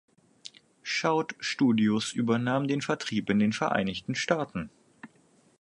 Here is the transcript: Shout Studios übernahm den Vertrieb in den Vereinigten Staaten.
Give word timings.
Shout 0.81 1.33
Studios 1.39 2.11
übernahm 2.11 2.67
den 2.67 2.81
Vertrieb 2.81 3.29
in 3.29 3.37
den 3.37 3.53
Vereinigten 3.53 4.15
Staaten. 4.15 4.71